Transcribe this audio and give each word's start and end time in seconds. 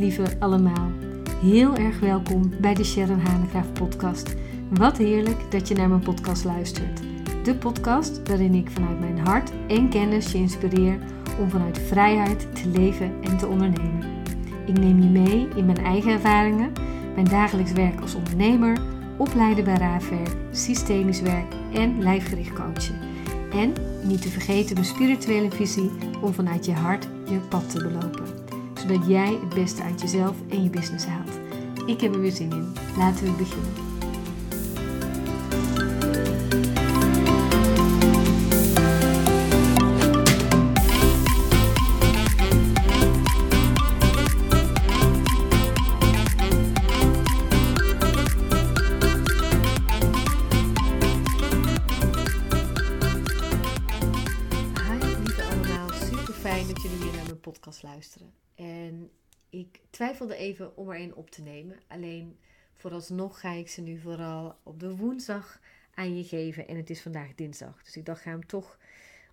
lieve 0.00 0.24
allemaal. 0.38 0.90
Heel 1.40 1.76
erg 1.76 2.00
welkom 2.00 2.52
bij 2.60 2.74
de 2.74 2.84
Sharon 2.84 3.18
Hanegraaf 3.18 3.72
podcast. 3.72 4.34
Wat 4.68 4.96
heerlijk 4.96 5.50
dat 5.50 5.68
je 5.68 5.74
naar 5.74 5.88
mijn 5.88 6.00
podcast 6.00 6.44
luistert. 6.44 7.00
De 7.44 7.54
podcast 7.54 8.28
waarin 8.28 8.54
ik 8.54 8.70
vanuit 8.70 9.00
mijn 9.00 9.18
hart 9.18 9.52
en 9.68 9.88
kennis 9.88 10.32
je 10.32 10.38
inspireer 10.38 10.98
om 11.38 11.50
vanuit 11.50 11.78
vrijheid 11.78 12.46
te 12.62 12.68
leven 12.68 13.12
en 13.22 13.36
te 13.36 13.46
ondernemen. 13.46 14.04
Ik 14.66 14.78
neem 14.78 15.02
je 15.02 15.08
mee 15.08 15.48
in 15.56 15.66
mijn 15.66 15.84
eigen 15.84 16.12
ervaringen, 16.12 16.72
mijn 17.14 17.28
dagelijks 17.28 17.72
werk 17.72 18.00
als 18.00 18.14
ondernemer, 18.14 18.78
opleiden 19.16 19.64
bij 19.64 19.76
raafwerk, 19.76 20.36
systemisch 20.50 21.20
werk 21.20 21.54
en 21.72 22.02
lijfgericht 22.02 22.52
coachen. 22.52 22.98
En 23.52 23.72
niet 24.02 24.22
te 24.22 24.28
vergeten 24.28 24.74
mijn 24.74 24.86
spirituele 24.86 25.50
visie 25.50 25.90
om 26.20 26.34
vanuit 26.34 26.64
je 26.64 26.72
hart 26.72 27.08
je 27.24 27.38
pad 27.48 27.70
te 27.70 27.82
belopen. 27.82 28.49
Zodat 28.80 29.06
jij 29.06 29.38
het 29.40 29.54
beste 29.54 29.82
uit 29.82 30.00
jezelf 30.00 30.36
en 30.48 30.62
je 30.62 30.70
business 30.70 31.06
haalt. 31.06 31.40
Ik 31.86 32.00
heb 32.00 32.14
er 32.14 32.20
weer 32.20 32.32
zin 32.32 32.50
in. 32.50 32.72
Laten 32.96 33.24
we 33.24 33.32
beginnen. 33.32 33.89
Luisteren. 57.82 58.32
En 58.54 59.10
ik 59.50 59.80
twijfelde 59.90 60.36
even 60.36 60.76
om 60.76 60.90
er 60.90 61.00
een 61.00 61.14
op 61.14 61.30
te 61.30 61.42
nemen. 61.42 61.78
Alleen 61.86 62.38
vooralsnog 62.74 63.40
ga 63.40 63.52
ik 63.52 63.68
ze 63.68 63.80
nu 63.80 63.98
vooral 63.98 64.56
op 64.62 64.80
de 64.80 64.96
woensdag 64.96 65.60
aan 65.94 66.16
je 66.16 66.24
geven. 66.24 66.68
En 66.68 66.76
het 66.76 66.90
is 66.90 67.02
vandaag 67.02 67.34
dinsdag. 67.34 67.82
Dus 67.82 67.96
ik 67.96 68.04
dacht, 68.04 68.20
ga 68.22 68.30
hem 68.30 68.46
toch 68.46 68.78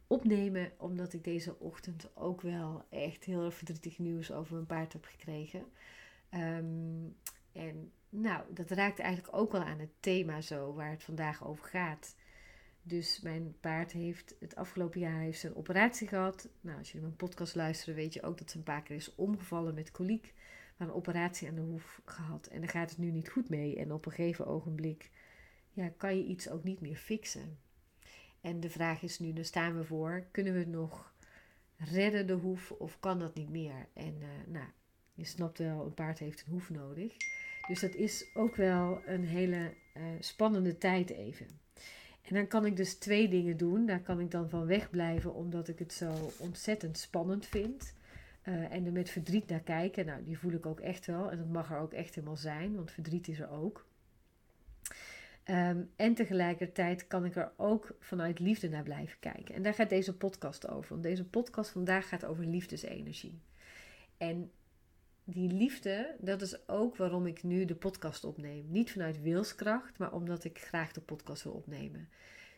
opnemen. 0.08 0.72
Omdat 0.78 1.14
ik 1.14 1.24
deze 1.24 1.60
ochtend 1.60 2.16
ook 2.16 2.42
wel 2.42 2.86
echt 2.90 3.24
heel 3.24 3.46
erg 3.46 3.54
verdrietig 3.54 4.00
nieuws 4.00 4.32
over 4.32 4.54
mijn 4.54 4.66
paard 4.66 4.94
heb 4.94 5.06
gekregen. 5.06 5.66
Ehm, 6.30 7.06
en 7.52 7.92
nou, 8.10 8.54
dat 8.54 8.70
raakt 8.70 9.00
eigenlijk 9.00 9.38
ook 9.38 9.52
wel 9.52 9.64
aan 9.64 9.80
het 9.80 9.94
thema 10.00 10.42
zo 10.42 10.74
waar 10.74 10.90
het 10.90 11.04
vandaag 11.04 11.48
over 11.48 11.66
gaat. 11.66 12.16
Dus 12.88 13.20
mijn 13.22 13.56
paard 13.60 13.92
heeft 13.92 14.36
het 14.40 14.56
afgelopen 14.56 15.00
jaar 15.00 15.20
heeft 15.20 15.44
een 15.44 15.56
operatie 15.56 16.08
gehad. 16.08 16.50
Nou, 16.62 16.78
als 16.78 16.88
jullie 16.88 17.06
mijn 17.06 17.16
podcast 17.18 17.56
luisteren, 17.56 17.96
weet 17.96 18.14
je 18.14 18.24
ook 18.24 18.38
dat 18.38 18.52
ze 18.52 18.58
een 18.58 18.64
paar 18.64 18.84
keer 18.84 18.96
is 18.96 19.16
omgevallen 19.16 19.74
met 19.74 19.92
koliek. 19.92 20.34
Maar 20.78 20.88
een 20.88 20.94
operatie 20.94 21.48
aan 21.48 21.56
de 21.56 21.62
hoef 21.62 22.02
gehad. 22.06 22.48
En 22.48 22.60
daar 22.62 22.70
gaat 22.70 22.90
het 22.90 23.00
nu 23.00 23.12
niet 23.12 23.30
goed 23.30 23.50
mee. 23.50 23.76
En 23.76 23.94
op 23.94 24.06
een 24.06 24.12
gegeven 24.12 24.48
ogenblik 24.48 25.12
ja, 25.74 25.92
kan 25.98 26.18
je 26.18 26.26
iets 26.26 26.50
ook 26.50 26.64
niet 26.64 26.82
meer 26.82 26.96
fixen. 26.96 27.58
En 28.42 28.60
de 28.60 28.70
vraag 28.70 29.02
is 29.02 29.20
nu, 29.20 29.34
daar 29.34 29.46
staan 29.46 29.78
we 29.78 29.84
voor, 29.84 30.28
kunnen 30.32 30.54
we 30.54 30.60
het 30.60 30.68
nog 30.68 31.14
redden 31.78 32.28
de 32.28 32.34
hoef 32.34 32.72
of 32.72 33.00
kan 33.00 33.20
dat 33.20 33.36
niet 33.36 33.50
meer? 33.50 33.88
En 33.94 34.18
eh, 34.22 34.28
nou, 34.48 34.68
je 35.14 35.26
snapt 35.26 35.58
wel, 35.58 35.86
een 35.86 35.94
paard 35.94 36.20
heeft 36.20 36.44
een 36.46 36.52
hoef 36.52 36.70
nodig. 36.70 37.14
Dus 37.68 37.80
dat 37.80 37.96
is 37.96 38.30
ook 38.34 38.56
wel 38.56 39.02
een 39.06 39.24
hele 39.24 39.74
eh, 39.94 40.04
spannende 40.20 40.78
tijd 40.78 41.10
even. 41.10 41.67
En 42.28 42.36
dan 42.36 42.48
kan 42.48 42.66
ik 42.66 42.76
dus 42.76 42.94
twee 42.94 43.28
dingen 43.30 43.58
doen. 43.58 43.86
Daar 43.86 44.02
kan 44.02 44.20
ik 44.20 44.32
dan 44.32 44.50
van 44.50 44.66
wegblijven, 44.66 45.34
omdat 45.34 45.68
ik 45.68 45.80
het 45.80 45.94
zo 45.94 46.32
ontzettend 46.38 46.98
spannend 46.98 47.46
vind. 47.46 47.94
Eh, 48.42 48.72
en 48.72 48.86
er 48.86 48.92
met 48.92 49.10
verdriet 49.10 49.48
naar 49.48 49.60
kijken. 49.60 50.06
Nou, 50.06 50.24
die 50.24 50.38
voel 50.38 50.52
ik 50.52 50.66
ook 50.66 50.80
echt 50.80 51.06
wel. 51.06 51.32
En 51.32 51.38
dat 51.38 51.48
mag 51.48 51.72
er 51.72 51.80
ook 51.80 51.94
echt 51.94 52.16
helemaal 52.16 52.38
zijn, 52.38 52.76
want 52.76 52.92
verdriet 52.92 53.28
is 53.28 53.40
er 53.40 53.50
ook. 53.50 53.86
Ehm, 55.44 55.82
en 55.96 56.14
tegelijkertijd 56.14 57.08
kan 57.08 57.26
ik 57.26 57.36
er 57.36 57.52
ook 57.58 57.96
vanuit 58.00 58.40
liefde 58.40 58.70
naar 58.70 58.84
blijven 58.84 59.20
kijken. 59.20 59.56
En 59.56 59.64
daar 59.64 59.74
gaat 59.74 59.90
deze 59.90 60.18
podcast 60.18 60.68
over. 60.68 60.90
Want 60.90 61.04
deze 61.04 61.26
podcast 61.26 61.70
vandaag 61.70 62.08
gaat 62.10 62.26
over 62.26 62.46
liefdesenergie. 62.46 63.40
En 64.18 64.52
die 65.30 65.52
liefde, 65.52 66.16
dat 66.20 66.42
is 66.42 66.68
ook 66.68 66.96
waarom 66.96 67.26
ik 67.26 67.44
nu 67.44 67.66
de 67.66 67.76
podcast 67.76 68.24
opneem. 68.24 68.66
Niet 68.70 68.92
vanuit 68.92 69.22
wilskracht, 69.22 69.98
maar 69.98 70.14
omdat 70.14 70.44
ik 70.44 70.60
graag 70.60 70.92
de 70.92 71.02
podcast 71.02 71.44
wil 71.44 71.54
opnemen. 71.54 72.10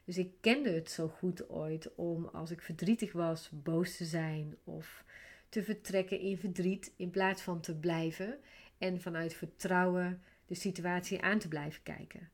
Dus 0.06 0.18
ik 0.18 0.34
kende 0.41 0.69
het 0.69 0.91
zo 0.91 1.07
goed 1.07 1.50
ooit 1.50 1.96
om 1.96 2.25
als 2.25 2.52
ik 2.52 2.62
verdrietig 2.62 3.12
was, 3.12 3.50
boos 3.53 3.97
te 3.97 4.06
zijn 4.06 4.56
of 4.63 5.03
te 5.50 5.63
vertrekken 5.63 6.19
in 6.19 6.38
verdriet 6.38 6.94
in 6.96 7.09
plaats 7.09 7.41
van 7.41 7.62
te 7.62 7.75
blijven 7.75 8.40
en 8.78 9.01
vanuit 9.01 9.34
vertrouwen 9.34 10.22
de 10.46 10.56
situatie 10.56 11.22
aan 11.22 11.40
te 11.40 11.47
blijven 11.47 11.84
kijken. 11.84 12.30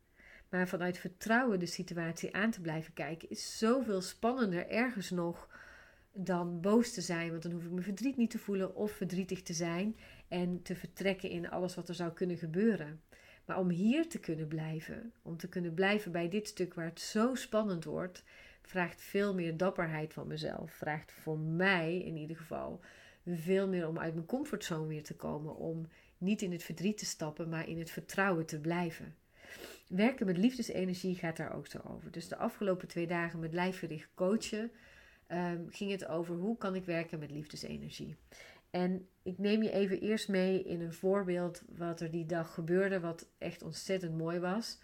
Maar 0.50 0.68
vanuit 0.68 0.98
vertrouwen 0.98 1.60
de 1.60 1.66
situatie 1.66 2.36
aan 2.36 2.52
te 2.52 2.62
blijven 2.62 2.94
kijken 2.94 3.30
is 3.30 3.58
zoveel 3.58 4.02
spannender 4.02 4.70
ergens 4.70 5.10
nog 5.10 5.50
dan 6.18 6.62
boos 6.62 6.94
te 6.94 7.02
zijn, 7.02 7.30
want 7.30 7.44
dan 7.44 7.52
hoef 7.52 7.64
ik 7.64 7.72
mijn 7.72 7.84
verdriet 7.84 8.18
niet 8.18 8.30
te 8.30 8.40
voelen 8.40 8.76
of 8.76 8.92
verdrietig 8.92 9.42
te 9.42 9.54
zijn 9.54 9.96
en 10.28 10.62
te 10.62 10.76
vertrekken 10.76 11.30
in 11.30 11.50
alles 11.50 11.76
wat 11.76 11.90
er 11.90 11.96
zou 11.96 12.12
kunnen 12.14 12.38
gebeuren. 12.38 13.02
Maar 13.46 13.60
om 13.60 13.70
hier 13.70 14.10
te 14.10 14.20
kunnen 14.20 14.48
blijven, 14.48 15.14
om 15.22 15.38
te 15.38 15.50
kunnen 15.50 15.74
blijven 15.74 16.12
bij 16.12 16.30
dit 16.30 16.48
stuk 16.48 16.74
waar 16.74 16.86
het 16.86 17.00
zo 17.00 17.36
spannend 17.36 17.84
wordt, 17.84 18.24
vraagt 18.62 19.02
veel 19.02 19.34
meer 19.34 19.58
dapperheid 19.58 20.14
van 20.14 20.28
mezelf. 20.28 20.72
Vraagt 20.72 21.12
voor 21.12 21.40
mij 21.40 21.98
in 21.98 22.18
ieder 22.18 22.38
geval 22.38 22.80
veel 23.26 23.68
meer 23.68 23.88
om 23.88 24.00
uit 24.00 24.14
mijn 24.14 24.26
comfortzone 24.26 24.88
weer 24.88 25.04
te 25.04 25.16
komen. 25.16 25.56
Om 25.56 25.88
niet 26.18 26.42
in 26.42 26.52
het 26.52 26.64
verdriet 26.64 26.98
te 26.98 27.06
stappen, 27.06 27.50
maar 27.50 27.68
in 27.68 27.80
het 27.80 27.92
vertrouwen 27.92 28.46
te 28.46 28.60
blijven. 28.60 29.16
Werken 29.88 30.26
met 30.26 30.38
liefdesenergie 30.38 31.16
gaat 31.16 31.38
daar 31.38 31.56
ook 31.56 31.68
zo 31.68 31.80
over. 31.84 32.12
Dus 32.12 32.28
de 32.28 32.38
afgelopen 32.38 32.88
twee 32.88 33.08
dagen 33.08 33.40
met 33.40 33.54
lijfgericht 33.54 34.10
coachen 34.14 34.72
um, 35.32 35.68
ging 35.70 35.92
het 35.92 36.08
over 36.08 36.36
hoe 36.36 36.58
kan 36.58 36.76
ik 36.76 36.86
werken 36.86 37.20
met 37.20 37.32
liefdesenergie. 37.32 38.16
En 38.70 39.08
ik 39.24 39.38
neem 39.38 39.64
je 39.64 39.72
even 39.72 40.00
eerst 40.00 40.30
mee 40.30 40.64
in 40.64 40.82
een 40.82 40.94
voorbeeld 40.94 41.64
wat 41.78 42.02
er 42.02 42.12
die 42.12 42.26
dag 42.26 42.54
gebeurde, 42.54 43.00
wat 43.00 43.30
echt 43.38 43.64
ontzettend 43.64 44.18
mooi 44.18 44.40
was. 44.40 44.80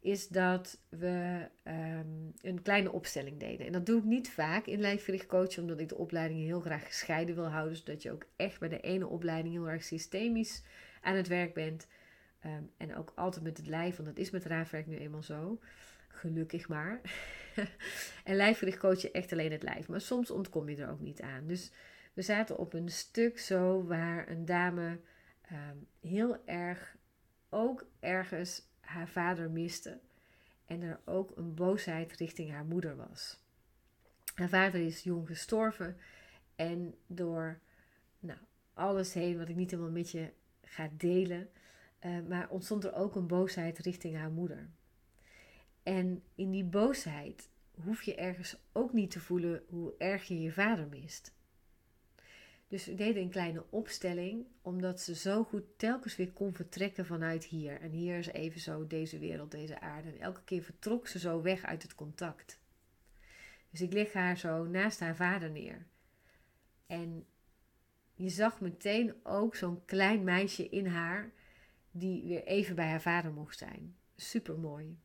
Is 0.00 0.28
dat 0.28 0.80
we 0.88 1.48
um, 1.64 2.32
een 2.40 2.62
kleine 2.62 2.92
opstelling 2.92 3.40
deden. 3.40 3.66
En 3.66 3.72
dat 3.72 3.86
doe 3.86 3.98
ik 3.98 4.04
niet 4.04 4.30
vaak 4.30 4.66
in 4.66 4.80
lijfgericht 4.80 5.26
coachen, 5.26 5.62
omdat 5.62 5.80
ik 5.80 5.88
de 5.88 5.96
opleidingen 5.96 6.44
heel 6.44 6.60
graag 6.60 6.86
gescheiden 6.86 7.34
wil 7.34 7.48
houden. 7.48 7.76
Zodat 7.76 8.02
je 8.02 8.12
ook 8.12 8.26
echt 8.36 8.60
bij 8.60 8.68
de 8.68 8.80
ene 8.80 9.06
opleiding 9.06 9.54
heel 9.54 9.68
erg 9.68 9.84
systemisch 9.84 10.62
aan 11.00 11.16
het 11.16 11.28
werk 11.28 11.54
bent. 11.54 11.86
Um, 12.46 12.70
en 12.76 12.96
ook 12.96 13.12
altijd 13.14 13.44
met 13.44 13.56
het 13.56 13.66
lijf, 13.66 13.96
want 13.96 14.08
dat 14.08 14.18
is 14.18 14.30
met 14.30 14.44
raafwerk 14.44 14.86
nu 14.86 14.96
eenmaal 14.96 15.22
zo. 15.22 15.58
Gelukkig 16.18 16.68
maar. 16.68 17.00
en 18.24 18.36
lijfgericht 18.36 18.78
coach 18.78 19.02
je 19.02 19.10
echt 19.10 19.32
alleen 19.32 19.52
het 19.52 19.62
lijf. 19.62 19.88
Maar 19.88 20.00
soms 20.00 20.30
ontkom 20.30 20.68
je 20.68 20.76
er 20.76 20.90
ook 20.90 21.00
niet 21.00 21.20
aan. 21.20 21.46
Dus 21.46 21.70
we 22.12 22.22
zaten 22.22 22.58
op 22.58 22.72
een 22.72 22.88
stuk 22.88 23.38
zo 23.38 23.84
waar 23.84 24.28
een 24.28 24.44
dame 24.44 25.00
um, 25.52 25.86
heel 26.00 26.46
erg 26.46 26.96
ook 27.48 27.86
ergens 28.00 28.62
haar 28.80 29.08
vader 29.08 29.50
miste. 29.50 30.00
En 30.66 30.82
er 30.82 31.00
ook 31.04 31.36
een 31.36 31.54
boosheid 31.54 32.12
richting 32.12 32.50
haar 32.50 32.64
moeder 32.64 32.96
was. 32.96 33.42
Haar 34.34 34.48
vader 34.48 34.80
is 34.80 35.02
jong 35.02 35.26
gestorven. 35.26 35.96
En 36.56 36.94
door 37.06 37.60
nou, 38.18 38.38
alles 38.74 39.12
heen, 39.12 39.38
wat 39.38 39.48
ik 39.48 39.56
niet 39.56 39.70
helemaal 39.70 39.92
met 39.92 40.10
je 40.10 40.32
ga 40.62 40.90
delen. 40.96 41.48
Uh, 42.06 42.20
maar 42.28 42.48
ontstond 42.48 42.84
er 42.84 42.94
ook 42.94 43.14
een 43.16 43.26
boosheid 43.26 43.78
richting 43.78 44.16
haar 44.16 44.30
moeder. 44.30 44.68
En 45.88 46.22
in 46.34 46.50
die 46.50 46.64
boosheid 46.64 47.48
hoef 47.82 48.02
je 48.02 48.14
ergens 48.14 48.56
ook 48.72 48.92
niet 48.92 49.10
te 49.10 49.20
voelen 49.20 49.62
hoe 49.68 49.94
erg 49.98 50.24
je 50.24 50.40
je 50.40 50.52
vader 50.52 50.86
mist. 50.86 51.34
Dus 52.66 52.86
we 52.86 52.94
deden 52.94 53.22
een 53.22 53.30
kleine 53.30 53.64
opstelling, 53.70 54.46
omdat 54.62 55.00
ze 55.00 55.14
zo 55.14 55.44
goed 55.44 55.64
telkens 55.76 56.16
weer 56.16 56.32
kon 56.32 56.54
vertrekken 56.54 57.06
vanuit 57.06 57.44
hier. 57.44 57.80
En 57.80 57.90
hier 57.90 58.18
is 58.18 58.26
even 58.26 58.60
zo 58.60 58.86
deze 58.86 59.18
wereld, 59.18 59.50
deze 59.50 59.80
aarde. 59.80 60.08
En 60.08 60.20
elke 60.20 60.44
keer 60.44 60.62
vertrok 60.62 61.08
ze 61.08 61.18
zo 61.18 61.42
weg 61.42 61.64
uit 61.64 61.82
het 61.82 61.94
contact. 61.94 62.60
Dus 63.70 63.80
ik 63.80 63.92
leg 63.92 64.12
haar 64.12 64.38
zo 64.38 64.64
naast 64.64 65.00
haar 65.00 65.16
vader 65.16 65.50
neer. 65.50 65.86
En 66.86 67.26
je 68.14 68.28
zag 68.28 68.60
meteen 68.60 69.14
ook 69.22 69.56
zo'n 69.56 69.84
klein 69.84 70.24
meisje 70.24 70.68
in 70.68 70.86
haar, 70.86 71.30
die 71.90 72.22
weer 72.24 72.44
even 72.44 72.74
bij 72.74 72.88
haar 72.88 73.02
vader 73.02 73.32
mocht 73.32 73.58
zijn. 73.58 73.96
Super 74.16 74.58
mooi. 74.58 74.98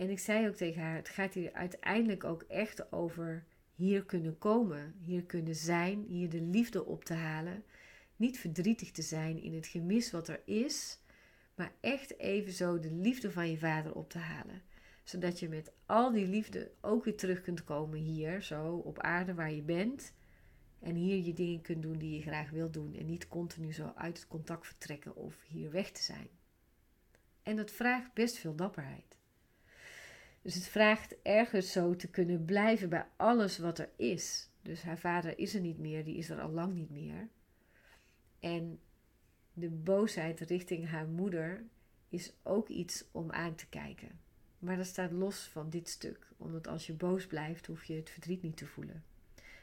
En 0.00 0.10
ik 0.10 0.18
zei 0.18 0.48
ook 0.48 0.54
tegen 0.54 0.82
haar: 0.82 0.96
het 0.96 1.08
gaat 1.08 1.34
hier 1.34 1.52
uiteindelijk 1.52 2.24
ook 2.24 2.42
echt 2.42 2.92
over 2.92 3.44
hier 3.74 4.04
kunnen 4.04 4.38
komen, 4.38 4.94
hier 5.00 5.24
kunnen 5.24 5.54
zijn, 5.54 6.04
hier 6.08 6.28
de 6.28 6.40
liefde 6.40 6.84
op 6.84 7.04
te 7.04 7.14
halen. 7.14 7.64
Niet 8.16 8.38
verdrietig 8.38 8.90
te 8.90 9.02
zijn 9.02 9.42
in 9.42 9.54
het 9.54 9.66
gemis 9.66 10.10
wat 10.10 10.28
er 10.28 10.42
is, 10.44 11.00
maar 11.54 11.72
echt 11.80 12.18
even 12.18 12.52
zo 12.52 12.78
de 12.78 12.92
liefde 12.92 13.30
van 13.30 13.50
je 13.50 13.58
vader 13.58 13.94
op 13.94 14.10
te 14.10 14.18
halen. 14.18 14.62
Zodat 15.04 15.38
je 15.38 15.48
met 15.48 15.72
al 15.86 16.12
die 16.12 16.26
liefde 16.26 16.70
ook 16.80 17.04
weer 17.04 17.16
terug 17.16 17.40
kunt 17.40 17.64
komen 17.64 17.98
hier, 17.98 18.42
zo 18.42 18.74
op 18.76 18.98
aarde 18.98 19.34
waar 19.34 19.52
je 19.52 19.62
bent. 19.62 20.12
En 20.78 20.94
hier 20.94 21.24
je 21.24 21.32
dingen 21.32 21.60
kunt 21.60 21.82
doen 21.82 21.98
die 21.98 22.14
je 22.14 22.22
graag 22.22 22.50
wilt 22.50 22.72
doen. 22.72 22.94
En 22.94 23.06
niet 23.06 23.28
continu 23.28 23.72
zo 23.72 23.92
uit 23.94 24.18
het 24.18 24.28
contact 24.28 24.66
vertrekken 24.66 25.16
of 25.16 25.42
hier 25.46 25.70
weg 25.70 25.90
te 25.90 26.02
zijn. 26.02 26.28
En 27.42 27.56
dat 27.56 27.70
vraagt 27.70 28.14
best 28.14 28.38
veel 28.38 28.54
dapperheid. 28.54 29.19
Dus 30.42 30.54
het 30.54 30.66
vraagt 30.66 31.14
ergens 31.22 31.72
zo 31.72 31.96
te 31.96 32.08
kunnen 32.08 32.44
blijven 32.44 32.88
bij 32.88 33.06
alles 33.16 33.58
wat 33.58 33.78
er 33.78 33.90
is. 33.96 34.48
Dus 34.62 34.82
haar 34.82 34.98
vader 34.98 35.38
is 35.38 35.54
er 35.54 35.60
niet 35.60 35.78
meer, 35.78 36.04
die 36.04 36.16
is 36.16 36.30
er 36.30 36.40
al 36.40 36.50
lang 36.50 36.74
niet 36.74 36.90
meer. 36.90 37.28
En 38.38 38.80
de 39.52 39.68
boosheid 39.68 40.40
richting 40.40 40.88
haar 40.88 41.06
moeder 41.06 41.64
is 42.08 42.32
ook 42.42 42.68
iets 42.68 43.04
om 43.12 43.30
aan 43.30 43.54
te 43.54 43.66
kijken. 43.68 44.18
Maar 44.58 44.76
dat 44.76 44.86
staat 44.86 45.12
los 45.12 45.48
van 45.48 45.70
dit 45.70 45.88
stuk, 45.88 46.26
omdat 46.36 46.66
als 46.66 46.86
je 46.86 46.92
boos 46.92 47.26
blijft, 47.26 47.66
hoef 47.66 47.84
je 47.84 47.94
het 47.94 48.10
verdriet 48.10 48.42
niet 48.42 48.56
te 48.56 48.66
voelen. 48.66 49.04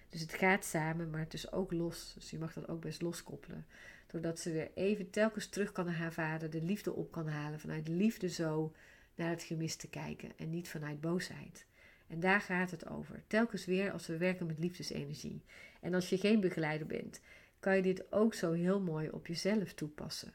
Dus 0.10 0.22
het 0.22 0.34
gaat 0.34 0.66
samen, 0.66 1.10
maar 1.10 1.20
het 1.20 1.34
is 1.34 1.52
ook 1.52 1.72
los. 1.72 2.14
Dus 2.14 2.30
je 2.30 2.38
mag 2.38 2.54
dat 2.54 2.68
ook 2.68 2.82
best 2.82 3.02
loskoppelen. 3.02 3.66
Doordat 4.08 4.40
ze 4.40 4.52
weer 4.52 4.72
even 4.74 5.10
telkens 5.10 5.48
terug 5.48 5.72
kan 5.72 5.86
naar 5.86 5.96
haar 5.96 6.14
vader, 6.14 6.50
de 6.50 6.62
liefde 6.62 6.94
op 6.94 7.12
kan 7.12 7.28
halen, 7.28 7.60
vanuit 7.60 7.88
liefde 7.88 8.30
zo 8.30 8.74
naar 9.18 9.30
het 9.30 9.44
gemis 9.44 9.76
te 9.76 9.90
kijken 9.90 10.32
en 10.38 10.50
niet 10.50 10.70
vanuit 10.70 11.02
boosheid. 11.02 11.66
En 12.08 12.20
daar 12.20 12.42
gaat 12.42 12.72
het 12.72 12.90
over. 12.90 13.24
Telkens 13.28 13.66
weer 13.66 13.92
als 13.92 14.08
we 14.08 14.18
werken 14.18 14.46
met 14.46 14.60
liefdesenergie. 14.60 15.44
En 15.82 15.94
als 15.94 16.10
je 16.10 16.18
geen 16.18 16.40
begeleider 16.40 16.88
bent, 16.88 17.22
kan 17.60 17.76
je 17.76 17.82
dit 17.82 18.12
ook 18.12 18.34
zo 18.34 18.52
heel 18.52 18.82
mooi 18.82 19.10
op 19.10 19.28
jezelf 19.28 19.74
toepassen. 19.74 20.34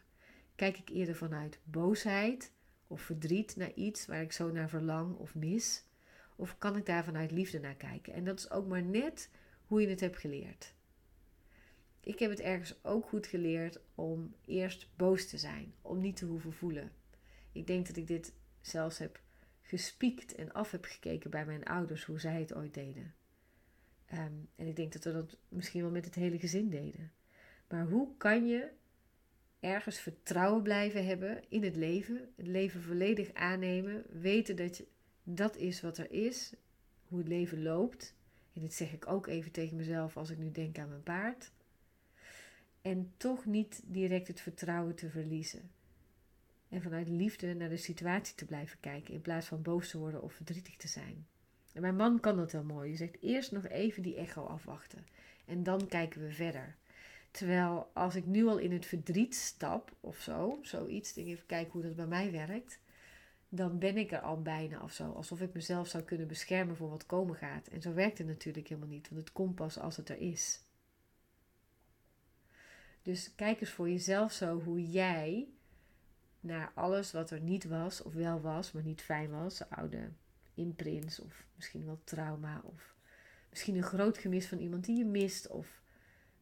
Kijk 0.54 0.78
ik 0.78 0.88
eerder 0.88 1.16
vanuit 1.16 1.58
boosheid 1.64 2.52
of 2.86 3.02
verdriet 3.02 3.56
naar 3.56 3.72
iets 3.74 4.06
waar 4.06 4.22
ik 4.22 4.32
zo 4.32 4.50
naar 4.50 4.68
verlang 4.68 5.16
of 5.16 5.34
mis? 5.34 5.84
Of 6.36 6.58
kan 6.58 6.76
ik 6.76 6.86
daar 6.86 7.04
vanuit 7.04 7.30
liefde 7.30 7.60
naar 7.60 7.74
kijken? 7.74 8.12
En 8.12 8.24
dat 8.24 8.38
is 8.38 8.50
ook 8.50 8.66
maar 8.66 8.82
net 8.82 9.30
hoe 9.66 9.80
je 9.80 9.88
het 9.88 10.00
hebt 10.00 10.18
geleerd. 10.18 10.74
Ik 12.00 12.18
heb 12.18 12.30
het 12.30 12.40
ergens 12.40 12.84
ook 12.84 13.08
goed 13.08 13.26
geleerd 13.26 13.80
om 13.94 14.34
eerst 14.44 14.88
boos 14.96 15.28
te 15.28 15.38
zijn, 15.38 15.74
om 15.82 16.00
niet 16.00 16.16
te 16.16 16.24
hoeven 16.24 16.52
voelen. 16.52 16.92
Ik 17.52 17.66
denk 17.66 17.86
dat 17.86 17.96
ik 17.96 18.06
dit 18.06 18.32
zelfs 18.62 18.98
heb 18.98 19.20
gespiekt 19.62 20.34
en 20.34 20.52
af 20.52 20.70
heb 20.70 20.84
gekeken 20.84 21.30
bij 21.30 21.46
mijn 21.46 21.64
ouders 21.64 22.04
hoe 22.04 22.20
zij 22.20 22.40
het 22.40 22.54
ooit 22.54 22.74
deden. 22.74 23.14
Ehm, 24.06 24.32
en 24.56 24.66
ik 24.66 24.76
denk 24.76 24.92
dat 24.92 25.04
we 25.04 25.12
dat 25.12 25.36
misschien 25.48 25.82
wel 25.82 25.90
met 25.90 26.04
het 26.04 26.14
hele 26.14 26.38
gezin 26.38 26.68
deden. 26.68 27.12
Maar 27.68 27.86
hoe 27.86 28.16
kan 28.16 28.46
je 28.46 28.70
ergens 29.60 29.98
vertrouwen 29.98 30.62
blijven 30.62 31.06
hebben 31.06 31.42
in 31.48 31.62
het 31.62 31.76
leven, 31.76 32.32
het 32.36 32.46
leven 32.46 32.82
volledig 32.82 33.32
aannemen, 33.32 34.04
weten 34.10 34.56
dat 34.56 34.76
je, 34.76 34.86
dat 35.22 35.56
is 35.56 35.80
wat 35.80 35.98
er 35.98 36.10
is, 36.10 36.52
hoe 37.08 37.18
het 37.18 37.28
leven 37.28 37.62
loopt. 37.62 38.14
En 38.52 38.60
dit 38.60 38.74
zeg 38.74 38.92
ik 38.92 39.06
ook 39.06 39.26
even 39.26 39.52
tegen 39.52 39.76
mezelf 39.76 40.16
als 40.16 40.30
ik 40.30 40.38
nu 40.38 40.50
denk 40.50 40.78
aan 40.78 40.88
mijn 40.88 41.02
paard. 41.02 41.52
En 42.82 43.12
toch 43.16 43.44
niet 43.44 43.82
direct 43.84 44.28
het 44.28 44.40
vertrouwen 44.40 44.94
te 44.94 45.10
verliezen. 45.10 45.70
En 46.72 46.82
vanuit 46.82 47.08
liefde 47.08 47.54
naar 47.54 47.68
de 47.68 47.76
situatie 47.76 48.34
te 48.34 48.44
blijven 48.44 48.80
kijken 48.80 49.14
in 49.14 49.20
plaats 49.20 49.46
van 49.46 49.62
boos 49.62 49.90
te 49.90 49.98
worden 49.98 50.22
of 50.22 50.32
verdrietig 50.32 50.76
te 50.76 50.88
zijn. 50.88 51.26
En 51.72 51.80
mijn 51.80 51.96
man 51.96 52.20
kan 52.20 52.36
dat 52.36 52.52
heel 52.52 52.64
mooi. 52.64 52.88
Die 52.88 52.96
zegt 52.96 53.20
eerst 53.20 53.52
nog 53.52 53.66
even 53.66 54.02
die 54.02 54.16
echo 54.16 54.44
afwachten. 54.44 55.06
En 55.44 55.62
dan 55.62 55.88
kijken 55.88 56.20
we 56.20 56.32
verder. 56.32 56.76
Terwijl 57.30 57.90
als 57.94 58.14
ik 58.14 58.26
nu 58.26 58.46
al 58.46 58.58
in 58.58 58.72
het 58.72 58.86
verdriet 58.86 59.34
stap 59.34 59.96
of 60.00 60.20
zo, 60.20 60.58
zoiets, 60.62 61.12
denk 61.12 61.26
even 61.26 61.46
kijken 61.46 61.72
hoe 61.72 61.82
dat 61.82 61.96
bij 61.96 62.06
mij 62.06 62.32
werkt, 62.32 62.78
dan 63.48 63.78
ben 63.78 63.96
ik 63.96 64.12
er 64.12 64.20
al 64.20 64.42
bijna 64.42 64.82
of 64.82 64.92
zo. 64.92 65.12
Alsof 65.12 65.40
ik 65.40 65.52
mezelf 65.52 65.88
zou 65.88 66.02
kunnen 66.02 66.28
beschermen 66.28 66.76
voor 66.76 66.90
wat 66.90 67.06
komen 67.06 67.36
gaat. 67.36 67.66
En 67.66 67.82
zo 67.82 67.92
werkt 67.92 68.18
het 68.18 68.26
natuurlijk 68.26 68.68
helemaal 68.68 68.90
niet, 68.90 69.08
want 69.08 69.20
het 69.20 69.32
komt 69.32 69.54
pas 69.54 69.78
als 69.78 69.96
het 69.96 70.08
er 70.08 70.20
is. 70.20 70.60
Dus 73.02 73.34
kijk 73.34 73.60
eens 73.60 73.70
voor 73.70 73.88
jezelf 73.88 74.32
zo 74.32 74.60
hoe 74.60 74.90
jij 74.90 75.48
naar 76.42 76.72
alles 76.74 77.12
wat 77.12 77.30
er 77.30 77.40
niet 77.40 77.64
was 77.64 78.02
of 78.02 78.14
wel 78.14 78.40
was, 78.40 78.72
maar 78.72 78.82
niet 78.82 79.02
fijn 79.02 79.30
was, 79.30 79.68
oude 79.68 80.08
imprints 80.54 81.20
of 81.20 81.46
misschien 81.56 81.84
wel 81.84 82.00
trauma 82.04 82.60
of 82.64 82.94
misschien 83.50 83.76
een 83.76 83.82
groot 83.82 84.18
gemis 84.18 84.46
van 84.46 84.58
iemand 84.58 84.84
die 84.84 84.96
je 84.96 85.04
mist 85.04 85.48
of 85.48 85.82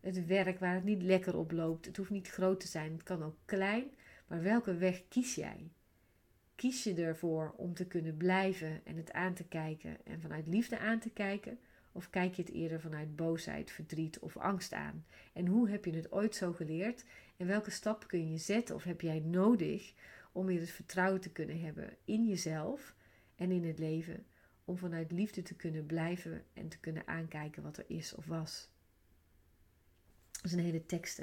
het 0.01 0.27
werk 0.27 0.59
waar 0.59 0.75
het 0.75 0.85
niet 0.85 1.03
lekker 1.03 1.37
op 1.37 1.51
loopt. 1.53 1.87
Het 1.87 1.97
hoeft 1.97 2.11
niet 2.11 2.29
groot 2.29 2.61
te 2.61 2.67
zijn, 2.67 2.93
het 2.93 3.03
kan 3.03 3.23
ook 3.23 3.37
klein, 3.45 3.91
maar 4.27 4.43
welke 4.43 4.75
weg 4.75 5.09
kies 5.09 5.35
jij? 5.35 5.71
Kies 6.55 6.85
je 6.85 6.95
ervoor 6.95 7.55
om 7.57 7.75
te 7.75 7.87
kunnen 7.87 8.17
blijven 8.17 8.81
en 8.85 8.97
het 8.97 9.13
aan 9.13 9.35
te 9.35 9.45
kijken 9.45 9.97
en 10.05 10.21
vanuit 10.21 10.47
liefde 10.47 10.79
aan 10.79 10.99
te 10.99 11.11
kijken? 11.11 11.59
Of 11.93 12.11
kijk 12.11 12.35
je 12.35 12.43
het 12.43 12.53
eerder 12.53 12.81
vanuit 12.81 13.17
boosheid, 13.17 13.71
verdriet 13.71 14.19
of 14.19 14.37
angst 14.37 14.73
aan? 14.73 15.05
En 15.33 15.47
hoe 15.47 15.71
heb 15.71 15.85
je 15.85 15.95
het 15.95 16.13
ooit 16.13 16.35
zo 16.35 16.53
geleerd? 16.53 17.05
En 17.41 17.47
welke 17.47 17.71
stap 17.71 18.09
kun 18.09 18.31
je 18.31 18.39
zetten 18.39 18.75
of 18.75 18.85
heb 18.85 19.01
jij 19.01 19.19
nodig 19.19 19.95
om 20.33 20.47
weer 20.47 20.61
het 20.61 20.71
vertrouwen 20.71 21.21
te 21.21 21.33
kunnen 21.33 21.61
hebben 21.61 21.97
in 22.05 22.27
jezelf 22.27 22.95
en 23.37 23.51
in 23.51 23.65
het 23.65 23.79
leven? 23.79 24.27
Om 24.65 24.79
vanuit 24.79 25.13
liefde 25.13 25.43
te 25.43 25.55
kunnen 25.55 25.87
blijven 25.87 26.45
en 26.53 26.69
te 26.69 26.79
kunnen 26.79 27.07
aankijken 27.07 27.63
wat 27.63 27.77
er 27.77 27.85
is 27.89 28.15
of 28.15 28.27
was. 28.27 28.71
Dat 30.31 30.45
is 30.45 30.53
een 30.53 30.65
hele 30.65 30.87
tekst, 30.87 31.23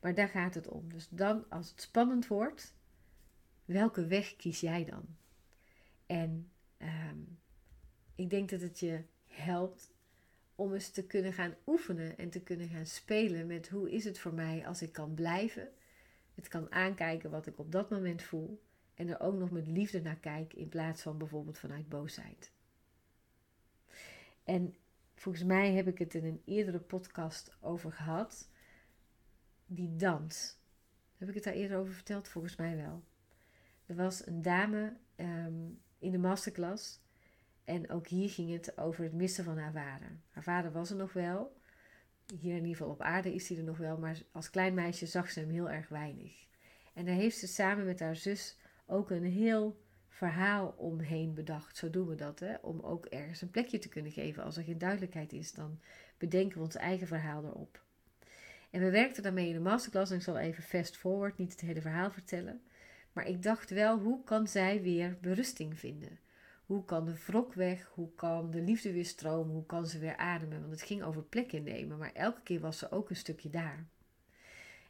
Maar 0.00 0.14
daar 0.14 0.28
gaat 0.28 0.54
het 0.54 0.68
om. 0.68 0.92
Dus 0.92 1.08
dan, 1.08 1.50
als 1.50 1.70
het 1.70 1.80
spannend 1.80 2.26
wordt, 2.26 2.74
welke 3.64 4.06
weg 4.06 4.36
kies 4.36 4.60
jij 4.60 4.84
dan? 4.84 5.16
En 6.06 6.50
ehm, 6.76 7.20
ik 8.14 8.30
denk 8.30 8.50
dat 8.50 8.60
het 8.60 8.78
je 8.78 9.04
helpt 9.24 9.94
om 10.56 10.72
eens 10.72 10.90
te 10.90 11.06
kunnen 11.06 11.32
gaan 11.32 11.54
oefenen 11.66 12.18
en 12.18 12.30
te 12.30 12.40
kunnen 12.40 12.68
gaan 12.68 12.86
spelen 12.86 13.46
met 13.46 13.68
hoe 13.68 13.90
is 13.90 14.04
het 14.04 14.18
voor 14.18 14.34
mij 14.34 14.66
als 14.66 14.82
ik 14.82 14.92
kan 14.92 15.14
blijven, 15.14 15.68
het 16.34 16.48
kan 16.48 16.72
aankijken 16.72 17.30
wat 17.30 17.46
ik 17.46 17.58
op 17.58 17.72
dat 17.72 17.90
moment 17.90 18.22
voel 18.22 18.62
en 18.94 19.08
er 19.08 19.20
ook 19.20 19.34
nog 19.34 19.50
met 19.50 19.66
liefde 19.66 20.00
naar 20.00 20.18
kijk 20.18 20.54
in 20.54 20.68
plaats 20.68 21.02
van 21.02 21.18
bijvoorbeeld 21.18 21.58
vanuit 21.58 21.88
boosheid. 21.88 22.52
En 24.44 24.74
volgens 25.14 25.44
mij 25.44 25.72
heb 25.72 25.86
ik 25.86 25.98
het 25.98 26.14
in 26.14 26.24
een 26.24 26.42
eerdere 26.44 26.80
podcast 26.80 27.56
over 27.60 27.92
gehad, 27.92 28.48
die 29.66 29.96
dans. 29.96 30.58
Heb 31.16 31.28
ik 31.28 31.34
het 31.34 31.44
daar 31.44 31.52
eerder 31.52 31.78
over 31.78 31.92
verteld? 31.92 32.28
Volgens 32.28 32.56
mij 32.56 32.76
wel. 32.76 33.04
Er 33.86 33.94
was 33.94 34.26
een 34.26 34.42
dame 34.42 34.96
ehm, 35.16 35.68
in 35.98 36.10
de 36.10 36.18
masterclass 36.18 37.00
en 37.66 37.90
ook 37.90 38.06
hier 38.06 38.30
ging 38.30 38.52
het 38.52 38.78
over 38.78 39.04
het 39.04 39.12
missen 39.12 39.44
van 39.44 39.58
haar 39.58 39.72
vader. 39.72 40.20
Haar 40.30 40.42
vader 40.42 40.72
was 40.72 40.90
er 40.90 40.96
nog 40.96 41.12
wel. 41.12 41.56
Hier 42.40 42.56
in 42.56 42.62
ieder 42.62 42.76
geval 42.76 42.90
op 42.92 43.00
aarde 43.00 43.34
is 43.34 43.48
hij 43.48 43.58
er 43.58 43.64
nog 43.64 43.78
wel. 43.78 43.98
Maar 43.98 44.18
als 44.32 44.50
klein 44.50 44.74
meisje 44.74 45.06
zag 45.06 45.30
ze 45.30 45.40
hem 45.40 45.50
heel 45.50 45.70
erg 45.70 45.88
weinig. 45.88 46.46
En 46.94 47.04
daar 47.04 47.14
heeft 47.14 47.38
ze 47.38 47.46
samen 47.46 47.84
met 47.84 48.00
haar 48.00 48.16
zus 48.16 48.56
ook 48.86 49.10
een 49.10 49.24
heel 49.24 49.80
verhaal 50.08 50.74
omheen 50.76 51.34
bedacht. 51.34 51.76
Zo 51.76 51.90
doen 51.90 52.08
we 52.08 52.14
dat, 52.14 52.38
hè? 52.38 52.54
om 52.54 52.80
ook 52.80 53.06
ergens 53.06 53.42
een 53.42 53.50
plekje 53.50 53.78
te 53.78 53.88
kunnen 53.88 54.12
geven. 54.12 54.42
Als 54.42 54.56
er 54.56 54.64
geen 54.64 54.78
duidelijkheid 54.78 55.32
is, 55.32 55.52
dan 55.52 55.80
bedenken 56.18 56.58
we 56.58 56.64
ons 56.64 56.76
eigen 56.76 57.06
verhaal 57.06 57.44
erop. 57.44 57.84
En 58.70 58.80
we 58.80 58.90
werkten 58.90 59.22
daarmee 59.22 59.48
in 59.48 59.54
de 59.54 59.60
masterclass. 59.60 60.10
En 60.10 60.16
ik 60.16 60.22
zal 60.22 60.38
even 60.38 60.62
fast 60.62 60.96
forward, 60.96 61.38
niet 61.38 61.52
het 61.52 61.60
hele 61.60 61.80
verhaal 61.80 62.10
vertellen. 62.10 62.62
Maar 63.12 63.26
ik 63.26 63.42
dacht 63.42 63.70
wel, 63.70 63.98
hoe 63.98 64.24
kan 64.24 64.48
zij 64.48 64.82
weer 64.82 65.18
berusting 65.20 65.78
vinden? 65.78 66.18
Hoe 66.66 66.84
kan 66.84 67.04
de 67.04 67.14
wrok 67.26 67.54
weg? 67.54 67.90
Hoe 67.94 68.14
kan 68.14 68.50
de 68.50 68.60
liefde 68.60 68.92
weer 68.92 69.04
stromen? 69.04 69.54
Hoe 69.54 69.66
kan 69.66 69.86
ze 69.86 69.98
weer 69.98 70.16
ademen? 70.16 70.60
Want 70.60 70.70
het 70.70 70.82
ging 70.82 71.02
over 71.02 71.22
plek 71.22 71.52
innemen, 71.52 71.98
maar 71.98 72.12
elke 72.12 72.42
keer 72.42 72.60
was 72.60 72.78
ze 72.78 72.90
ook 72.90 73.10
een 73.10 73.16
stukje 73.16 73.50
daar. 73.50 73.86